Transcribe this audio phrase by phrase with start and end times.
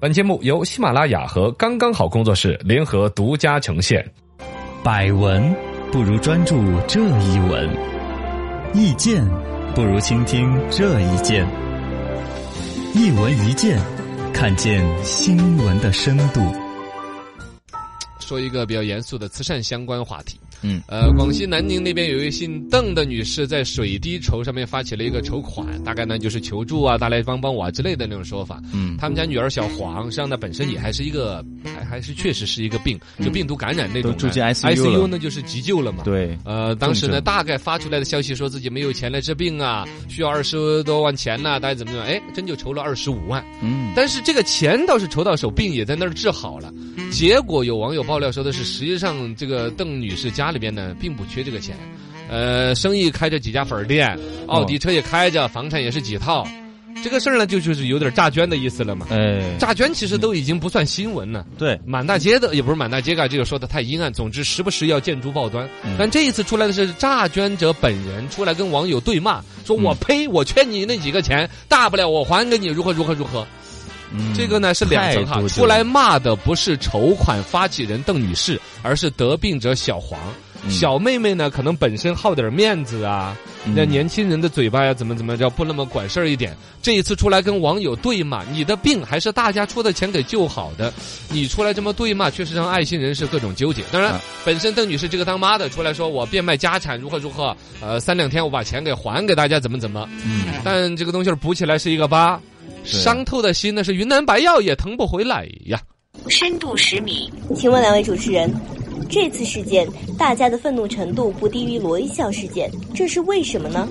[0.00, 4.08] 本节目由喜马拉雅和刚刚好工作室联合独家呈现。
[4.80, 5.52] 百闻
[5.90, 6.54] 不如专注
[6.86, 7.68] 这一闻，
[8.72, 9.28] 意见
[9.74, 11.44] 不如倾听这一见。
[12.94, 13.76] 一闻一见，
[14.32, 16.40] 看见新闻的深度。
[18.20, 20.38] 说一个比较严肃的慈善相关话题。
[20.62, 28.60] 嗯，呃，广西南宁那边有一位姓邓的女士在水滴筹上面发起了一个筹款，大概呢就是求助啊，大家帮帮我啊之类的那种说法。
[28.72, 36.02] 嗯他们家女儿小黄，实际上呢本身也还是一个，还还是确实是一个病，就病毒感染那种住进 ICU，ICU 呢就是急救了嘛。。
[36.04, 42.16] 对，呃，当时呢，大概发出来的消息说自己没有钱来治病啊，需要二十多万钱呐、大家怎么怎么样？
[42.16, 43.44] 哎，真就筹了二十五万。
[43.62, 46.72] 嗯，但是这个钱倒是筹到手，病也在那儿治好了。
[47.10, 51.76] 结果有网友爆料说的是，实际上这个邓女士家里边呢，并不缺这个钱，
[52.28, 56.46] 呃，生意开着几家粉儿店，奥迪车也开着，房产也是几套。
[57.00, 59.06] 这个事儿呢，就就是有点诈捐的意思了嘛。
[59.10, 64.12] 哎，诈捐其实都已经不算新闻了，对，满大街的也不是满大街啊，这个说的太阴暗。
[64.12, 65.64] 总之，时不时要见诸报端。
[65.84, 73.46] 嗯但这一次出来的是诈捐者本人出来跟网友对骂，说我呸，我缺你那几个钱，大不了我还给你，如何如何如何。
[74.12, 80.18] 嗯这个呢是两层哈出来骂的不是筹款发起人邓女士，而是得病者小黄。
[80.64, 83.34] 嗯小妹妹呢，可能本身好点面子啊，
[83.64, 86.54] 嗯那、年轻人的嘴巴呀，怎么怎么着，不那么管事儿一点。
[86.82, 90.92] 这一次出来跟网友对骂，你的病还是大家出的钱给救好的，
[91.28, 93.84] 你出来这么对骂，确实让爱心人士各种纠结。
[93.92, 100.08] 当然，啊本身邓女士这个当妈的出来说我变卖家产如何如何，呃，三两天我把钱给还给大家，怎么怎么。
[100.24, 105.80] 嗯，但这个东西补起来是一个疤，是伤透的心那是云南白药也疼不回来呀。
[106.28, 108.52] 深度十米，请问两位主持人，
[109.08, 109.86] 这次事件
[110.18, 113.88] 大家的愤怒程度不低于罗一笑事件，这是为什么呢？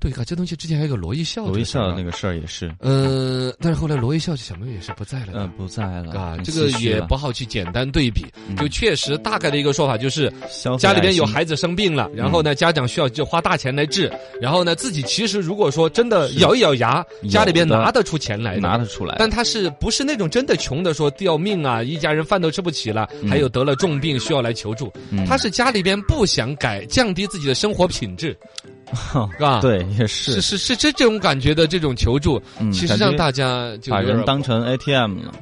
[0.00, 5.32] 对啊，这东西之前还有个罗一笑，罗一笑那个，事儿也是，呃，但是后来罗一笑小妹妹也是不在了的。
[5.40, 10.32] 嗯，不在了，啊，这个也不好去简单对比，嗯就确实大概的一个说法就是，
[10.78, 14.10] 家里边有孩子生病了，然后呢，家长需要就花大钱来治，
[14.40, 28.36] 然后呢，自己其实如果说真的咬一咬牙，家里边拿得出钱来，拿得出来，但他是不是那种真的穷的说掉命啊，一家人饭都吃不起了，还有得了重病需要来求助，嗯他是家里边不想改降低自己的生活品质，
[28.94, 29.60] 是吧？。
[29.60, 35.32] 对，也是，是是是这这种感觉的这种求助，嗯其实让大家就把有人当成 ATM 了，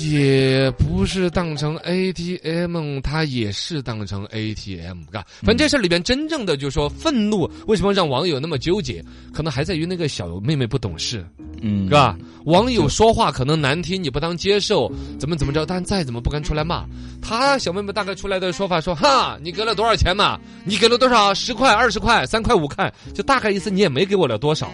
[0.00, 5.24] 也不是当成 ATM，它也是当成 ATM，嘎。
[5.42, 9.04] 反正这事里边真正的就是说愤怒，为什么让网友那么纠结？
[9.32, 11.24] 可能还在于那个小妹妹不懂事，
[11.60, 12.16] 嗯，是吧？
[12.44, 15.64] 网友说话可能难听，你不当接受，怎么怎么着？
[15.64, 16.84] 但再怎么不敢出来骂。
[17.22, 20.38] 他小妹妹大概出来的说法说：“哈，你给了多少钱嘛？
[20.64, 21.32] 你给了多少？
[21.32, 24.70] 十块、二十块、三块、五块，就大概意思你也没给我了多少。”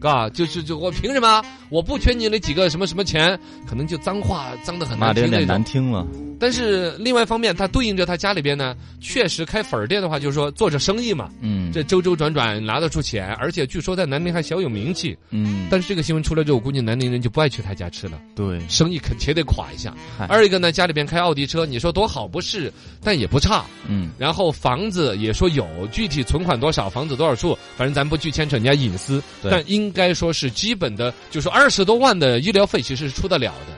[0.00, 1.44] 嘎，就是就我凭什么？
[1.68, 3.38] 我不缺你那几个什么什么钱，
[3.68, 5.46] 可能就脏话脏的很难听。
[5.46, 6.06] 难听了，
[6.40, 15.16] 但是另外一方面，他对应着他家里边呢，确实开粉儿店的话，就是说做着生意嘛，嗯，这周周转转拿得出钱，而且据说在南宁还小有名气。
[15.30, 19.94] 嗯，但是这个新闻出来之后，我估计南宁人就不爱去他家吃了，对，生意肯且得垮一下。
[20.28, 22.72] 二一个呢，家里边开奥迪车，你说多好不是，
[23.02, 23.64] 但也不差。
[23.86, 29.50] 嗯，然后房子也说有，具体存款多少，房子多少处，反正咱不去牵扯人家隐私，对。
[29.50, 33.76] 但应该说是基本的，就说二十多万的医疗费其实是出得了的。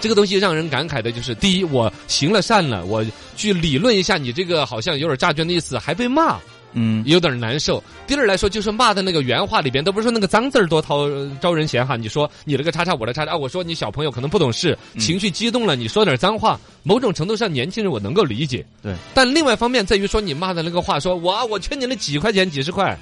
[0.00, 3.02] 这个东西让人感慨的就是，第一，我行了善了，我
[3.36, 6.38] 去理论一下你这个好像有点诈捐的意思，还被骂，
[6.74, 7.82] 嗯，有点难受。
[8.06, 11.08] 第二来说，就是骂的那个原话里边，都不是说那个脏字儿多讨
[11.40, 11.96] 招人嫌哈。
[11.96, 18.64] 你说你那个叉叉，我的叉叉，啊我说你小朋友可能不懂事，情绪激动了，你说点脏话，某种程度上年轻人我能够理解。
[18.82, 22.96] 对，但另外一方面在于说你骂的那个话，说我啊我缺你那几块钱几十块。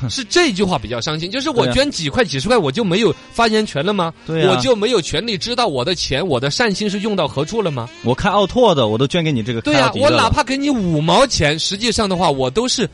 [0.08, 4.14] 是这句话比较伤心，就是我捐几块几十块，我就没有发言权了吗？
[4.26, 7.86] 对啊我就没有权利知道我的钱，我的善心是用到何处了吗？
[8.02, 12.88] 我开奥拓的，我都捐给你这个对呀、我哪怕给你五毛钱，实际上的话，我都是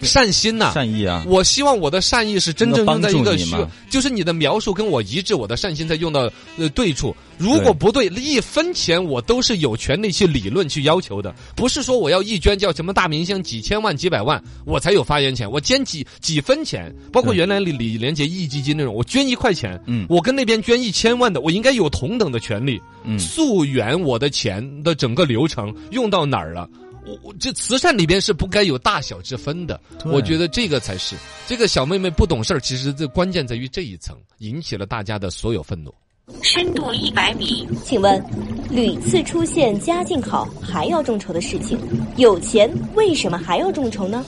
[0.00, 6.28] 善心呐、善意啊，我希望我的善意是真正用在一个就是你的描述跟我一致，我的善心才用到
[6.58, 7.14] 呃对处。
[7.38, 22.80] 如果不对，一分钱我都是有权利去理论去要求的，不是说我要一捐叫什么大明星几千万几百万我才有发言权，我捐几几分钱，包括原来李李连杰义基金那种，我捐一块钱，嗯我跟那边捐一千万的，我应该有同等的权利。
[23.04, 26.68] 嗯溯源我的钱的整个流程用到哪儿了？
[27.04, 31.16] 我我这慈善里边是不该有大小之分的，我觉得这个才是
[31.46, 35.92] 这个小妹妹不懂事儿，其实这关键在于这一层，引起了大家的所有愤怒。
[36.40, 38.24] 深度一百米，请问，
[38.70, 41.76] 屡次出现家境好还要众筹的事情，
[42.16, 44.24] 有钱为什么还要众筹呢？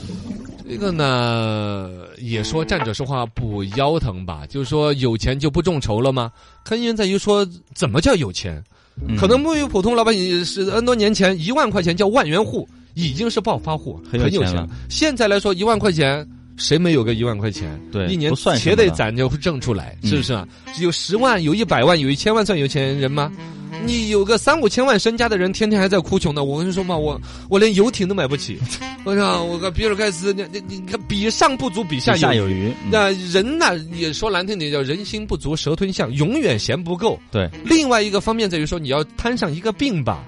[0.67, 6.31] 这个呢，也说站着说话不腰疼吧，就是说有钱就不众筹了吗？
[6.63, 8.61] 根源在于说怎么叫有钱？
[9.07, 14.67] 嗯可能对于普通老百姓是 N 多年前一万块钱叫万元户，已经是暴发户，很有钱了。
[14.89, 16.27] 现在来说一万块钱。
[16.57, 17.77] 谁没有个一万块钱？
[17.91, 20.47] 对一年不算得攒着挣出来，嗯是不是啊？
[20.79, 23.29] 有十万，有一百万，有一千万，算有钱人吗？
[23.85, 26.43] 你有个三五千万身家的人，天天还在哭穷呢。
[26.43, 28.59] 我跟你说嘛，我我连游艇都买不起。
[29.05, 32.73] 我想，我个比尔盖茨，你你你看，比上不足，比下有余。
[32.91, 37.19] 那人呢，也说难听点叫人心不足蛇吞象，永远嫌不够。
[37.31, 40.23] 对，另外一个方面在于说，你要摊上一个病吧。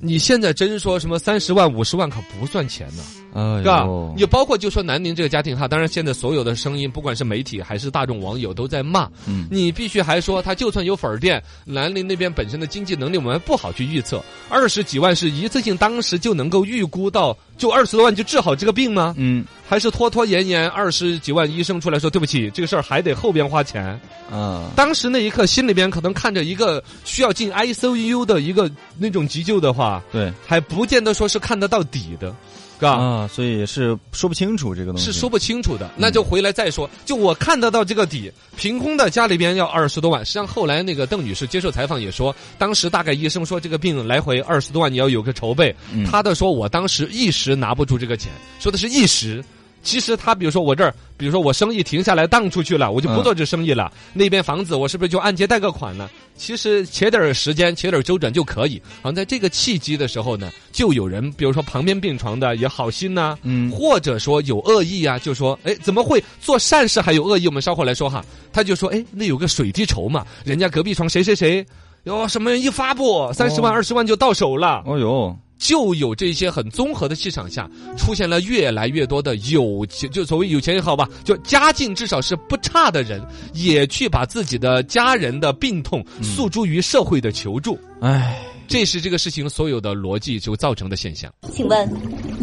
[0.00, 3.84] 你现在真说什么三十万、五十万可不算钱呢，哎是吧？
[3.84, 4.14] 呦？
[4.16, 9.46] 也包括就说南宁这个家庭哈，当然现在所有的声音，不管是媒体还是大众网友都在骂，嗯。
[9.50, 19.14] 你必须还说他就算有粉儿店，南宁那边本身的经济能力我们不好去预测，二十几万是一次性当时就能够预估到，就二十多万就治好这个病吗？
[19.16, 19.44] 嗯。
[19.66, 23.98] 还是拖拖延延二十几万医生出来说对不起，这个事儿还得后边花钱。
[24.30, 30.30] 啊，当时那一刻心里边可能看着一个需要进 ICU 的一个那种急救的话，对。
[30.46, 32.34] 还不见得说是看得到底的，
[32.82, 32.92] 嘎。
[32.92, 35.04] 啊，所以是说不清楚这个东西。
[35.06, 36.90] 是说不清楚的，那就回来再说。
[37.04, 40.24] 就我看得到这个底，凭空的家里边要二十多万。
[40.24, 45.74] 实际上后来那个邓女士接受采访也说，当时大概医生说这个病来回二十多万，你要有个筹备。
[45.94, 49.42] 嗯她的说，我当时一时拿不住这个钱，说的是一时。
[49.82, 53.92] 其实他比如说我这儿，比如说我生意停下来荡出去了，我就不嗯做这生意了。
[54.12, 56.08] 那边房子我是不是就按揭贷个款呢？
[56.36, 58.80] 其实且点儿时间，且点儿周转就可以。
[59.02, 67.46] 好像在这个契机的时候呢，就有人，比如说旁边病床的也好心呐、嗯或者说有恶意啊，就说，哎，怎么会做善事还有恶意？
[67.46, 68.24] 我们稍后来说哈。
[68.52, 71.64] 他就说，哎，那有个水滴筹嘛，人家隔壁床谁谁谁，
[72.04, 74.82] 哟，什么人一发布，三十万、二十万就到手了。
[74.86, 83.24] 哦哟，就有这些很综合的气场下，出现了越来越多的有钱，就所谓有钱也好吧，就家境至少是不差的人，
[83.54, 87.78] 也去把自己的家人的病痛诉诸于社会的求助。
[88.00, 91.32] 唉，这是这个事情所有的逻辑就造成的现象。
[91.52, 91.88] 请问，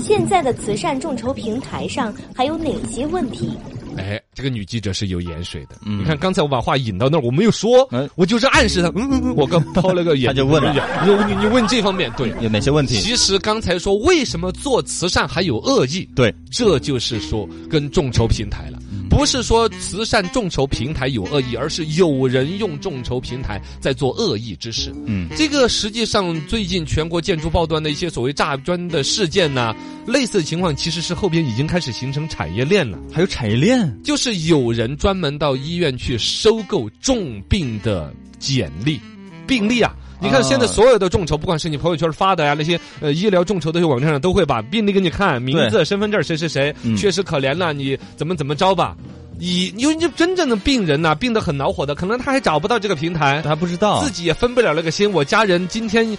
[0.01, 3.51] 现在的慈善众筹平台上还有哪些问题？
[3.97, 5.75] 哎，这个女记者是有盐水的。
[5.85, 8.89] 嗯你看刚才我把话引到那儿，我没有说，哎我就是暗示她。
[9.35, 10.73] 我刚抛了个眼， 他就问了
[11.05, 12.29] 你你你问这方面对。
[12.41, 12.99] 有哪些问题？
[13.01, 16.07] 其实刚才说为什么做慈善还有恶意？
[16.15, 18.78] 对，这就是说跟众筹平台了，
[19.09, 24.93] 不是说慈善众筹平台有恶意，而是有人用众筹平台在做恶意之事。
[25.05, 29.75] 嗯这个实际上最近全国建筑报端的一些所谓诈砖的事件呢、
[30.05, 32.97] 类似的情况其实是后边已经开始形成产业链了。
[33.13, 38.99] 还有产业链，就是有人专门到医院去收购重病的简历、
[39.47, 39.93] 病例啊。
[40.21, 48.95] 你看，啊现在所有的众筹，不管是你朋友圈发的呀，那些呃医疗众筹的网站上，都会把病历给你看，名字、身份证谁谁谁，嗯确实可怜了，你怎么怎么着吧。
[49.39, 55.09] 以因为就真正的病人呐、病得很恼火的，可能他还找不到这个平台，他不知道自己也分不了那个心。
[55.09, 56.17] 我家人今天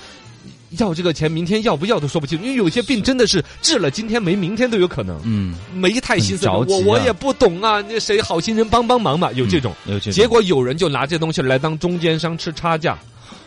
[0.78, 5.20] 要这个钱，明天要不要都说不清楚，因为有些病真的是治了今天没明天都有可能。
[5.24, 9.74] 嗯，没太心思，我我也不懂啊，那谁好心人帮帮忙嘛，有这种。
[9.84, 12.98] 有这种结果有人就拿这东西来当中间商吃差价。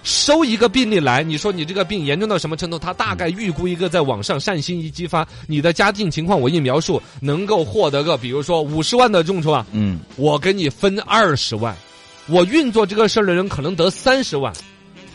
[0.04, 2.78] 收一个病例来，你说你这个病严重到什么程度？
[2.78, 11.76] 他大概预估一个在网上善心一激发，你的家境情况我一描述，能够获得个比如说五十万的众筹啊，嗯，我给你分二十万，
[12.28, 14.54] 我运作这个事儿的人可能得三十万，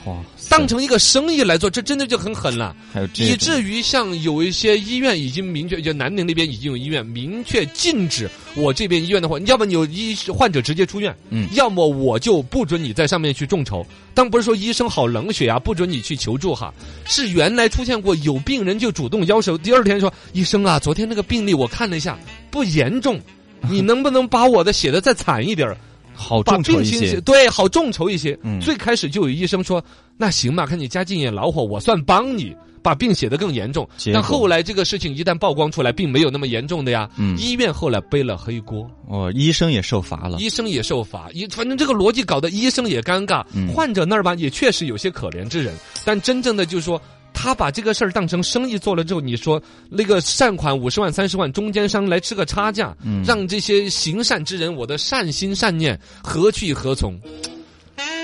[0.09, 0.17] 哇，
[0.49, 2.75] 当成一个生意来做，这真的就很狠了。
[2.93, 13.87] 还有这以至于像有一些医院已经明确，就南宁那边已经有医院明确禁止我这边医院的话，要么你有医患者直接出院，嗯要么我就不准你在上面去众筹。
[14.15, 16.73] 但不是说医生好冷血啊，不准你去求助哈，
[17.05, 22.19] 是原来出现过有病人就主动要求，第二天说医生啊，昨天那个病例我看了一下，
[22.51, 23.21] 不严重，
[23.69, 25.77] 你 能不能把我的写的再惨一点儿？
[26.19, 28.39] 好把众筹一些对，好众筹一些。
[28.43, 29.83] 嗯最开始就有医生说，
[30.17, 32.55] 那行吧，看你家境也恼火，我算帮你。
[32.81, 37.11] 把病写得更严重，但后来这个事情一旦曝光出来，并没有那么严重的呀。
[37.17, 47.03] 嗯医院后来背了黑锅，哦，医生也受罚了，医生也受罚，医反正这个逻辑搞得医生也尴尬，嗯患者那儿吧也确实有些可怜之人，但真正的就是说。
[47.41, 57.17] 他把这个事儿当成生意做了之后，你说那个善款五十万、三十万，中间商来吃个差价，嗯让这些行善之人，我的善心善念何去何从？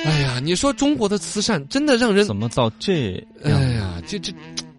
[0.04, 3.12] 哎呀，你说中国的慈善真的让人怎么造这
[3.44, 3.54] 样？
[3.54, 4.32] 哎呀，这这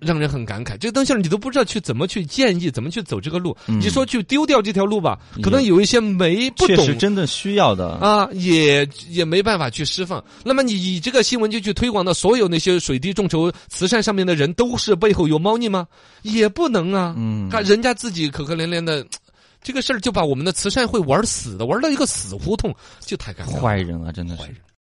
[0.06, 0.78] 让人很感慨。
[0.78, 3.56] 这个东西你都不知道去怎么去建议，怎么去走这个路。
[3.68, 10.24] 嗯你说去丢掉这条路吧，可能有一些没不确懂实真的需要的，啊，也也没办法去释放。
[10.44, 15.88] 那么你以这个新闻就去推广到所有那些水滴众筹慈善上面的人，都是背后有猫腻吗？
[16.22, 17.14] 也不能啊。
[17.18, 19.06] 嗯，看人家自己可可怜怜的。
[19.62, 23.60] 这个事儿就把我们的慈善会玩死的，玩到一个死胡同，就太尴尬。
[23.60, 24.44] 坏人啊，真的是。